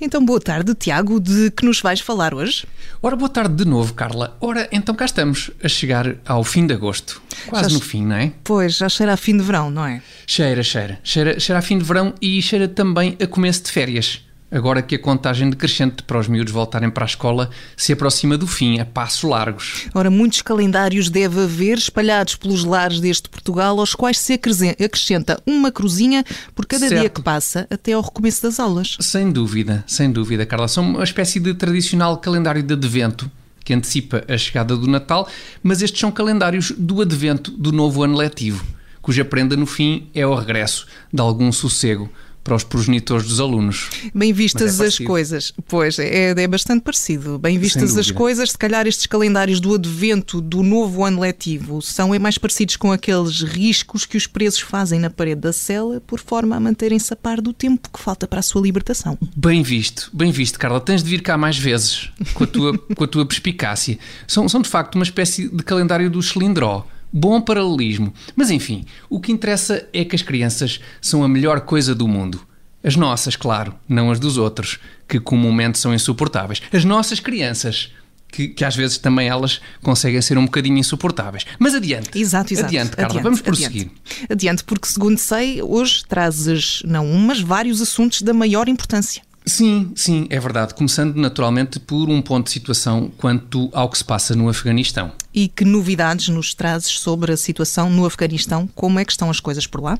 Então, 0.00 0.24
boa 0.24 0.40
tarde, 0.40 0.74
Tiago, 0.74 1.18
de 1.20 1.50
que 1.50 1.64
nos 1.64 1.80
vais 1.80 2.00
falar 2.00 2.34
hoje? 2.34 2.64
Ora, 3.02 3.16
boa 3.16 3.28
tarde 3.28 3.54
de 3.54 3.64
novo, 3.64 3.94
Carla. 3.94 4.36
Ora, 4.40 4.68
então 4.70 4.94
cá 4.94 5.04
estamos, 5.04 5.50
a 5.62 5.68
chegar 5.68 6.16
ao 6.24 6.44
fim 6.44 6.66
de 6.66 6.74
agosto. 6.74 7.20
Quase 7.48 7.70
Já- 7.70 7.74
no 7.74 7.80
fim, 7.80 8.04
não 8.04 8.16
é? 8.16 8.32
Pois, 8.44 8.76
já 8.76 8.88
cheira 8.88 9.12
a 9.14 9.16
fim 9.16 9.36
de 9.36 9.42
verão, 9.42 9.70
não 9.70 9.84
é? 9.84 10.02
Cheira, 10.26 10.62
cheira. 10.62 10.98
Cheira, 11.02 11.38
cheira 11.40 11.58
a 11.58 11.62
fim 11.62 11.78
de 11.78 11.84
verão 11.84 12.14
e 12.20 12.40
cheira 12.42 12.68
também 12.68 13.16
a 13.22 13.26
começo 13.26 13.62
de 13.64 13.70
férias. 13.72 14.20
Agora 14.50 14.80
que 14.80 14.94
a 14.94 14.98
contagem 14.98 15.50
decrescente 15.50 16.04
para 16.04 16.18
os 16.18 16.28
miúdos 16.28 16.52
voltarem 16.52 16.88
para 16.88 17.04
a 17.04 17.06
escola 17.06 17.50
se 17.76 17.92
aproxima 17.92 18.38
do 18.38 18.46
fim, 18.46 18.78
a 18.78 18.84
passos 18.84 19.28
largos. 19.28 19.86
Ora, 19.92 20.08
muitos 20.08 20.40
calendários 20.40 21.10
deve 21.10 21.40
haver 21.40 21.76
espalhados 21.78 22.36
pelos 22.36 22.62
lares 22.62 23.00
deste 23.00 23.28
Portugal, 23.28 23.78
aos 23.80 23.94
quais 23.94 24.18
se 24.18 24.32
acrescenta 24.32 25.42
uma 25.44 25.72
cruzinha 25.72 26.24
por 26.54 26.64
cada 26.64 26.88
dia 26.88 27.00
Certo. 27.00 27.14
que 27.14 27.22
passa 27.22 27.66
até 27.68 27.92
ao 27.92 28.02
recomeço 28.02 28.42
das 28.44 28.60
aulas. 28.60 28.96
Sem 29.00 29.32
dúvida, 29.32 29.82
sem 29.86 30.12
dúvida, 30.12 30.46
Carla. 30.46 30.68
São 30.68 30.84
uma 30.84 31.04
espécie 31.04 31.40
de 31.40 31.52
tradicional 31.52 32.16
calendário 32.18 32.62
de 32.62 32.72
advento 32.72 33.28
que 33.64 33.74
antecipa 33.74 34.22
a 34.28 34.38
chegada 34.38 34.76
do 34.76 34.86
Natal, 34.86 35.28
mas 35.60 35.82
estes 35.82 36.00
são 36.00 36.12
calendários 36.12 36.70
do 36.70 37.02
advento 37.02 37.50
do 37.50 37.72
novo 37.72 38.04
ano 38.04 38.16
letivo, 38.16 38.64
cuja 39.02 39.24
prenda 39.24 39.56
no 39.56 39.66
fim 39.66 40.08
é 40.14 40.24
o 40.24 40.36
regresso 40.36 40.86
de 41.12 41.20
algum 41.20 41.50
sossego 41.50 42.08
para 42.46 42.54
os 42.54 42.62
progenitores 42.62 43.26
dos 43.26 43.40
alunos. 43.40 43.90
Bem 44.14 44.32
vistas 44.32 44.78
é 44.78 44.86
as 44.86 44.98
coisas. 45.00 45.52
Pois, 45.66 45.98
é, 45.98 46.28
é 46.30 46.46
bastante 46.46 46.82
parecido. 46.82 47.40
Bem 47.40 47.58
vistas 47.58 47.98
as 47.98 48.12
coisas, 48.12 48.52
se 48.52 48.58
calhar 48.58 48.86
estes 48.86 49.06
calendários 49.06 49.58
do 49.58 49.74
advento 49.74 50.40
do 50.40 50.62
novo 50.62 51.04
ano 51.04 51.20
letivo 51.20 51.82
são 51.82 52.14
é 52.14 52.20
mais 52.20 52.38
parecidos 52.38 52.76
com 52.76 52.92
aqueles 52.92 53.42
riscos 53.42 54.06
que 54.06 54.16
os 54.16 54.28
presos 54.28 54.60
fazem 54.60 55.00
na 55.00 55.10
parede 55.10 55.40
da 55.40 55.52
cela 55.52 56.00
por 56.06 56.20
forma 56.20 56.54
a 56.54 56.60
manterem-se 56.60 57.12
a 57.12 57.16
par 57.16 57.40
do 57.40 57.52
tempo 57.52 57.90
que 57.92 58.00
falta 58.00 58.28
para 58.28 58.38
a 58.38 58.42
sua 58.42 58.62
libertação. 58.62 59.18
Bem 59.34 59.64
visto, 59.64 60.08
bem 60.12 60.30
visto, 60.30 60.56
Carla. 60.56 60.80
Tens 60.80 61.02
de 61.02 61.10
vir 61.10 61.22
cá 61.22 61.36
mais 61.36 61.58
vezes 61.58 62.10
com 62.32 62.44
a 62.44 62.46
tua, 62.46 62.78
com 62.94 63.04
a 63.04 63.08
tua 63.08 63.26
perspicácia. 63.26 63.98
São, 64.28 64.48
são 64.48 64.62
de 64.62 64.68
facto 64.68 64.94
uma 64.94 65.04
espécie 65.04 65.48
de 65.48 65.64
calendário 65.64 66.08
do 66.08 66.22
cilindró. 66.22 66.86
Bom 67.12 67.40
paralelismo. 67.40 68.12
Mas 68.34 68.50
enfim, 68.50 68.84
o 69.08 69.20
que 69.20 69.32
interessa 69.32 69.86
é 69.92 70.04
que 70.04 70.16
as 70.16 70.22
crianças 70.22 70.80
são 71.00 71.22
a 71.22 71.28
melhor 71.28 71.60
coisa 71.62 71.94
do 71.94 72.06
mundo. 72.06 72.40
As 72.82 72.94
nossas, 72.94 73.34
claro, 73.34 73.74
não 73.88 74.10
as 74.10 74.20
dos 74.20 74.36
outros, 74.36 74.78
que 75.08 75.18
comumente 75.18 75.78
são 75.78 75.94
insuportáveis. 75.94 76.62
As 76.72 76.84
nossas 76.84 77.18
crianças, 77.18 77.90
que, 78.28 78.48
que 78.48 78.64
às 78.64 78.76
vezes 78.76 78.98
também 78.98 79.28
elas 79.28 79.60
conseguem 79.82 80.20
ser 80.20 80.38
um 80.38 80.44
bocadinho 80.44 80.78
insuportáveis. 80.78 81.44
Mas 81.58 81.74
adiante. 81.74 82.18
Exato, 82.18 82.52
exato. 82.52 82.68
Adiante, 82.68 82.96
Carla. 82.96 83.22
Vamos 83.22 83.40
prosseguir. 83.40 83.88
Adiante. 83.88 84.26
Adiante, 84.30 84.64
porque 84.64 84.86
segundo 84.86 85.18
sei, 85.18 85.62
hoje 85.62 86.04
trazes 86.06 86.82
não 86.84 87.06
um, 87.06 87.18
mas 87.18 87.40
vários 87.40 87.80
assuntos 87.80 88.22
da 88.22 88.32
maior 88.32 88.68
importância. 88.68 89.22
Sim, 89.46 89.92
sim, 89.94 90.26
é 90.28 90.40
verdade. 90.40 90.74
Começando 90.74 91.14
naturalmente 91.14 91.78
por 91.78 92.10
um 92.10 92.20
ponto 92.20 92.46
de 92.46 92.52
situação 92.52 93.12
quanto 93.16 93.70
ao 93.72 93.88
que 93.88 93.96
se 93.96 94.04
passa 94.04 94.34
no 94.34 94.48
Afeganistão. 94.48 95.12
E 95.36 95.48
que 95.48 95.66
novidades 95.66 96.30
nos 96.30 96.54
trazes 96.54 96.98
sobre 96.98 97.30
a 97.30 97.36
situação 97.36 97.90
no 97.90 98.06
Afeganistão? 98.06 98.66
Como 98.74 98.98
é 98.98 99.04
que 99.04 99.12
estão 99.12 99.28
as 99.28 99.38
coisas 99.38 99.66
por 99.66 99.82
lá? 99.82 99.98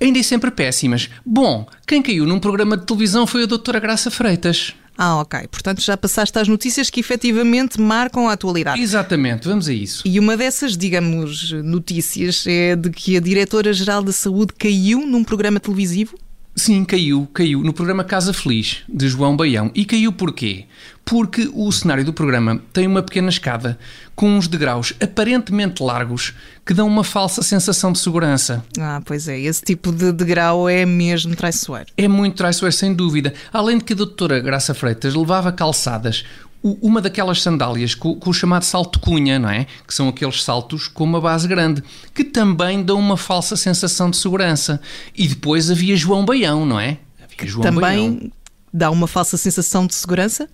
Ainda 0.00 0.16
e 0.16 0.22
sempre 0.22 0.48
péssimas. 0.52 1.10
Bom, 1.26 1.66
quem 1.84 2.00
caiu 2.00 2.24
num 2.24 2.38
programa 2.38 2.76
de 2.76 2.86
televisão 2.86 3.26
foi 3.26 3.42
a 3.42 3.46
doutora 3.46 3.80
Graça 3.80 4.12
Freitas. 4.12 4.72
Ah, 4.96 5.16
ok. 5.16 5.48
Portanto, 5.48 5.80
já 5.80 5.96
passaste 5.96 6.38
às 6.38 6.46
notícias 6.46 6.88
que 6.88 7.00
efetivamente 7.00 7.80
marcam 7.80 8.28
a 8.28 8.32
atualidade. 8.32 8.80
Exatamente, 8.80 9.48
vamos 9.48 9.68
a 9.68 9.72
isso. 9.72 10.04
E 10.06 10.20
uma 10.20 10.36
dessas, 10.36 10.76
digamos, 10.76 11.50
notícias 11.50 12.46
é 12.46 12.76
de 12.76 12.90
que 12.90 13.16
a 13.16 13.20
Diretora-Geral 13.20 14.04
da 14.04 14.12
Saúde 14.12 14.52
caiu 14.56 15.04
num 15.04 15.24
programa 15.24 15.58
televisivo? 15.58 16.16
Sim, 16.56 16.84
caiu, 16.84 17.28
caiu 17.34 17.62
no 17.64 17.72
programa 17.72 18.04
Casa 18.04 18.32
Feliz, 18.32 18.84
de 18.88 19.08
João 19.08 19.36
Baião. 19.36 19.72
E 19.74 19.84
caiu 19.84 20.12
porquê? 20.12 20.66
Porque 21.04 21.50
o 21.52 21.70
cenário 21.72 22.04
do 22.04 22.12
programa 22.12 22.62
tem 22.72 22.86
uma 22.86 23.02
pequena 23.02 23.28
escada 23.28 23.76
com 24.14 24.30
uns 24.30 24.46
degraus 24.46 24.94
aparentemente 25.02 25.82
largos 25.82 26.32
que 26.64 26.72
dão 26.72 26.86
uma 26.86 27.02
falsa 27.02 27.42
sensação 27.42 27.90
de 27.90 27.98
segurança. 27.98 28.64
Ah, 28.78 29.02
pois 29.04 29.26
é. 29.26 29.38
Esse 29.38 29.62
tipo 29.62 29.90
de 29.90 30.12
degrau 30.12 30.68
é 30.68 30.86
mesmo 30.86 31.34
traiçoeiro. 31.34 31.90
É 31.96 32.06
muito 32.06 32.36
traiçoeiro, 32.36 32.74
sem 32.74 32.94
dúvida. 32.94 33.34
Além 33.52 33.78
de 33.78 33.84
que 33.84 33.92
a 33.92 33.96
doutora 33.96 34.38
Graça 34.38 34.72
Freitas 34.72 35.12
levava 35.14 35.50
calçadas 35.50 36.24
uma 36.64 37.02
daquelas 37.02 37.42
sandálias 37.42 37.94
com, 37.94 38.14
com 38.14 38.30
o 38.30 38.34
chamado 38.34 38.64
salto 38.64 38.98
cunha, 38.98 39.38
não 39.38 39.50
é? 39.50 39.66
Que 39.86 39.92
são 39.92 40.08
aqueles 40.08 40.42
saltos 40.42 40.88
com 40.88 41.04
uma 41.04 41.20
base 41.20 41.46
grande, 41.46 41.84
que 42.14 42.24
também 42.24 42.82
dão 42.82 42.98
uma 42.98 43.18
falsa 43.18 43.54
sensação 43.54 44.08
de 44.08 44.16
segurança. 44.16 44.80
E 45.14 45.28
depois 45.28 45.70
havia 45.70 45.94
João 45.94 46.24
Baião, 46.24 46.64
não 46.64 46.80
é? 46.80 46.96
Havia 47.22 47.46
João 47.46 47.74
Baião. 47.74 48.14
Também 48.14 48.32
dá 48.72 48.90
uma 48.90 49.06
falsa 49.06 49.36
sensação 49.36 49.86
de 49.86 49.94
segurança? 49.94 50.48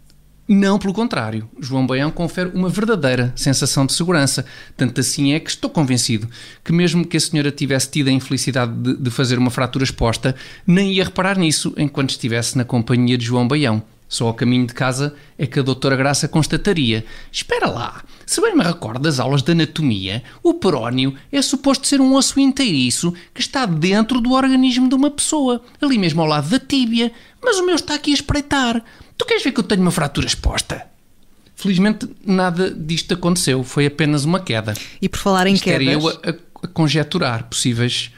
Não, 0.49 0.81
pelo 0.81 0.93
contrário. 0.93 1.49
João 1.61 1.87
Baião 1.87 2.11
confere 2.11 2.51
uma 2.53 2.69
verdadeira 2.69 3.33
sensação 3.37 3.87
de 3.87 3.93
segurança. 3.93 4.45
Tanto 4.77 5.01
assim 5.01 5.33
é 5.33 5.39
que 5.39 5.49
estou 5.49 5.71
convencido 5.71 6.29
que, 6.65 6.73
mesmo 6.73 7.07
que 7.07 7.17
a 7.17 7.21
senhora 7.21 7.53
tivesse 7.53 7.89
tido 7.89 8.09
a 8.09 8.13
infelicidade 8.13 8.73
de, 8.73 8.97
de 8.97 9.11
fazer 9.11 9.39
uma 9.39 9.53
fratura 9.53 9.85
exposta, 9.85 10.35
nem 10.67 10.93
ia 10.93 11.05
reparar 11.05 11.39
nisso 11.39 11.73
enquanto 11.77 12.11
estivesse 12.11 12.59
na 12.59 12.65
companhia 12.65 13.17
de 13.17 13.27
João 13.27 13.47
Baião. 13.47 13.81
Só 14.11 14.27
ao 14.27 14.35
caminho 14.35 14.67
de 14.67 14.75
casa 14.75 15.15
é 15.39 15.47
que 15.47 15.61
a 15.61 15.63
doutora 15.63 15.95
Graça 15.95 16.27
constataria: 16.27 17.05
Espera 17.31 17.69
lá, 17.71 18.03
se 18.27 18.41
bem 18.41 18.57
me 18.57 18.65
recordo 18.65 19.01
das 19.03 19.21
aulas 19.21 19.41
de 19.41 19.53
anatomia, 19.53 20.23
o 20.43 20.53
perónio 20.55 21.15
é 21.31 21.41
suposto 21.41 21.87
ser 21.87 22.01
um 22.01 22.15
osso 22.15 22.41
inteiriço 22.41 23.15
que 23.33 23.41
está 23.41 23.65
dentro 23.67 24.21
do 24.21 24.33
organismo 24.33 24.89
de 24.89 24.97
uma 24.97 25.13
pessoa, 25.13 25.63
ali 25.81 25.97
mesmo 25.97 26.21
ao 26.21 26.27
lado 26.27 26.49
da 26.51 26.59
tíbia, 26.59 27.13
mas 27.41 27.57
o 27.59 27.65
meu 27.65 27.77
está 27.77 27.95
aqui 27.95 28.11
a 28.11 28.15
espreitar. 28.15 28.85
Tu 29.17 29.25
queres 29.25 29.45
ver 29.45 29.53
que 29.53 29.61
eu 29.61 29.65
tenho 29.65 29.83
uma 29.83 29.93
fratura 29.93 30.27
exposta? 30.27 30.87
Felizmente 31.55 32.09
nada 32.27 32.69
disto 32.71 33.15
aconteceu, 33.15 33.63
foi 33.63 33.87
apenas 33.87 34.25
uma 34.25 34.41
queda. 34.41 34.75
E 35.01 35.09
por 35.09 35.19
falar 35.19 35.47
em 35.47 35.55
Isto 35.55 35.69
era 35.69 35.85
quedas... 35.85 36.03
eu 36.03 36.09
a, 36.09 36.13
a- 36.31 36.35
a 36.65 36.67
conjeturar 36.69 37.45
possíveis 37.45 38.11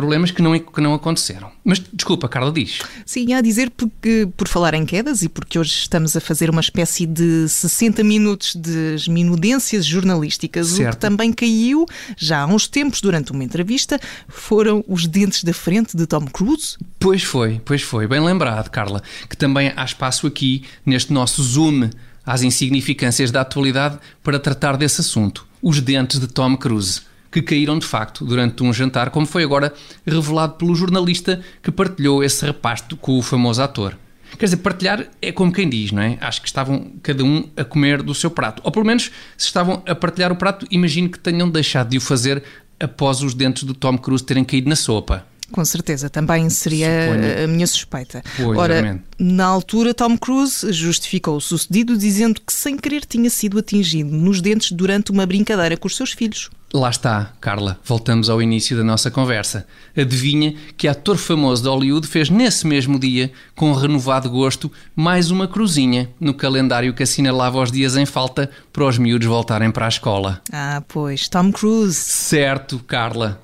problemas 0.00 0.30
que 0.30 0.40
não, 0.40 0.58
que 0.58 0.80
não 0.80 0.94
aconteceram. 0.94 1.50
Mas 1.62 1.78
desculpa, 1.92 2.26
Carla, 2.26 2.50
diz. 2.50 2.78
Sim, 3.04 3.34
há 3.34 3.38
a 3.38 3.40
dizer 3.42 3.70
porque, 3.70 4.26
por 4.34 4.48
falar 4.48 4.72
em 4.72 4.86
quedas 4.86 5.20
e 5.20 5.28
porque 5.28 5.58
hoje 5.58 5.72
estamos 5.72 6.16
a 6.16 6.20
fazer 6.20 6.48
uma 6.48 6.62
espécie 6.62 7.04
de 7.04 7.46
60 7.46 8.02
minutos 8.02 8.56
de 8.56 8.96
minudências 9.10 9.84
jornalísticas, 9.84 10.68
o 10.72 10.76
que 10.76 10.82
Certo. 10.84 10.98
também 10.98 11.32
caiu 11.34 11.84
já 12.16 12.40
há 12.40 12.46
uns 12.46 12.66
tempos 12.66 13.02
durante 13.02 13.30
uma 13.30 13.44
entrevista 13.44 14.00
foram 14.26 14.82
os 14.88 15.06
dentes 15.06 15.44
da 15.44 15.52
frente 15.52 15.94
de 15.94 16.06
Tom 16.06 16.24
Cruise. 16.26 16.78
Pois 16.98 17.22
foi, 17.22 17.60
pois 17.62 17.82
foi. 17.82 18.06
Bem 18.06 18.20
lembrado, 18.20 18.70
Carla, 18.70 19.02
que 19.28 19.36
também 19.36 19.70
há 19.76 19.84
espaço 19.84 20.26
aqui 20.26 20.64
neste 20.86 21.12
nosso 21.12 21.42
zoom 21.42 21.90
às 22.24 22.42
insignificâncias 22.42 23.30
da 23.30 23.42
atualidade 23.42 23.98
para 24.22 24.38
tratar 24.38 24.78
desse 24.78 25.02
assunto. 25.02 25.46
Os 25.62 25.78
dentes 25.80 26.18
de 26.18 26.26
Tom 26.26 26.56
Cruise, 26.56 27.02
que 27.30 27.42
caíram 27.42 27.78
de 27.78 27.86
facto 27.86 28.24
durante 28.24 28.62
um 28.62 28.72
jantar, 28.72 29.10
como 29.10 29.26
foi 29.26 29.44
agora 29.44 29.72
revelado 30.06 30.54
pelo 30.54 30.74
jornalista 30.74 31.40
que 31.62 31.70
partilhou 31.70 32.24
esse 32.24 32.44
repasto 32.44 32.96
com 32.96 33.18
o 33.18 33.22
famoso 33.22 33.62
ator. 33.62 33.96
Quer 34.38 34.46
dizer, 34.46 34.58
partilhar 34.58 35.06
é 35.20 35.32
como 35.32 35.52
quem 35.52 35.68
diz, 35.68 35.92
não 35.92 36.02
é? 36.02 36.16
Acho 36.20 36.40
que 36.40 36.48
estavam 36.48 36.92
cada 37.02 37.24
um 37.24 37.48
a 37.56 37.64
comer 37.64 38.02
do 38.02 38.14
seu 38.14 38.30
prato. 38.30 38.62
Ou 38.64 38.70
pelo 38.70 38.86
menos, 38.86 39.10
se 39.36 39.46
estavam 39.46 39.82
a 39.86 39.94
partilhar 39.94 40.30
o 40.32 40.36
prato, 40.36 40.66
imagino 40.70 41.08
que 41.08 41.18
tenham 41.18 41.50
deixado 41.50 41.90
de 41.90 41.98
o 41.98 42.00
fazer 42.00 42.42
após 42.78 43.22
os 43.22 43.34
dentes 43.34 43.64
do 43.64 43.74
Tom 43.74 43.98
Cruise 43.98 44.24
terem 44.24 44.44
caído 44.44 44.68
na 44.68 44.76
sopa. 44.76 45.26
Com 45.52 45.64
certeza, 45.64 46.08
também 46.08 46.48
seria 46.48 46.86
Suponho. 47.08 47.44
a 47.44 47.46
minha 47.46 47.66
suspeita. 47.66 48.22
Pois, 48.36 48.58
Ora, 48.58 48.74
exatamente. 48.74 49.04
na 49.18 49.44
altura, 49.46 49.92
Tom 49.92 50.16
Cruise 50.16 50.72
justificou 50.72 51.36
o 51.36 51.40
sucedido 51.40 51.96
dizendo 51.96 52.40
que 52.40 52.52
sem 52.52 52.76
querer 52.76 53.04
tinha 53.04 53.28
sido 53.28 53.58
atingido 53.58 54.10
nos 54.10 54.40
dentes 54.40 54.72
durante 54.72 55.10
uma 55.10 55.26
brincadeira 55.26 55.76
com 55.76 55.86
os 55.88 55.96
seus 55.96 56.12
filhos. 56.12 56.50
Lá 56.72 56.88
está, 56.88 57.32
Carla. 57.40 57.80
Voltamos 57.84 58.30
ao 58.30 58.40
início 58.40 58.76
da 58.76 58.84
nossa 58.84 59.10
conversa. 59.10 59.66
Adivinha 59.96 60.54
que 60.76 60.86
ator 60.86 61.16
famoso 61.16 61.64
de 61.64 61.68
Hollywood 61.68 62.06
fez 62.06 62.30
nesse 62.30 62.64
mesmo 62.64 62.96
dia, 62.96 63.32
com 63.56 63.72
renovado 63.72 64.30
gosto, 64.30 64.70
mais 64.94 65.32
uma 65.32 65.48
cruzinha 65.48 66.08
no 66.20 66.32
calendário 66.32 66.94
que 66.94 67.02
assinalava 67.02 67.60
os 67.60 67.72
dias 67.72 67.96
em 67.96 68.06
falta 68.06 68.48
para 68.72 68.84
os 68.86 68.98
miúdos 68.98 69.26
voltarem 69.26 69.72
para 69.72 69.86
a 69.86 69.88
escola. 69.88 70.40
Ah, 70.52 70.80
pois, 70.86 71.28
Tom 71.28 71.50
Cruise. 71.50 71.96
Certo, 71.96 72.78
Carla. 72.86 73.40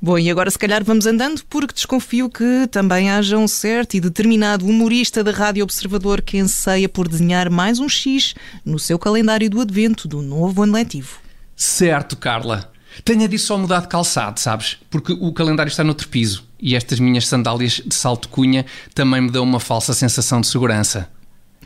Bom, 0.00 0.18
e 0.18 0.30
agora 0.30 0.50
se 0.50 0.58
calhar 0.58 0.82
vamos 0.84 1.06
andando, 1.06 1.42
porque 1.48 1.74
desconfio 1.74 2.28
que 2.28 2.66
também 2.70 3.10
haja 3.10 3.36
um 3.36 3.48
certo 3.48 3.94
e 3.94 4.00
determinado 4.00 4.66
humorista 4.66 5.22
da 5.22 5.30
Rádio 5.30 5.64
Observador 5.64 6.22
que 6.22 6.38
anseia 6.38 6.88
por 6.88 7.08
desenhar 7.08 7.50
mais 7.50 7.78
um 7.78 7.88
X 7.88 8.34
no 8.64 8.78
seu 8.78 8.98
calendário 8.98 9.48
do 9.48 9.60
advento 9.60 10.08
do 10.08 10.22
novo 10.22 10.62
ano 10.62 10.72
letivo. 10.72 11.18
Certo, 11.56 12.16
Carla. 12.16 12.72
Tenha 13.04 13.28
disso 13.28 13.46
só 13.46 13.58
mudar 13.58 13.80
de 13.80 13.88
calçado, 13.88 14.40
sabes? 14.40 14.78
Porque 14.90 15.12
o 15.12 15.32
calendário 15.32 15.70
está 15.70 15.84
noutro 15.84 16.08
piso 16.08 16.44
e 16.58 16.74
estas 16.74 16.98
minhas 16.98 17.26
sandálias 17.26 17.82
de 17.84 17.94
salto 17.94 18.28
cunha 18.28 18.66
também 18.94 19.20
me 19.20 19.30
dão 19.30 19.44
uma 19.44 19.60
falsa 19.60 19.94
sensação 19.94 20.40
de 20.40 20.48
segurança. 20.48 21.08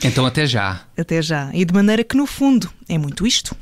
Então 0.05 0.27
até 0.27 0.47
já. 0.47 0.83
Até 0.97 1.23
já. 1.23 1.51
E 1.55 1.65
de 1.65 1.73
maneira 1.73 2.03
que, 2.03 2.17
no 2.17 2.27
fundo, 2.27 2.71
é 2.89 2.99
muito 2.99 3.27
isto. 3.27 3.57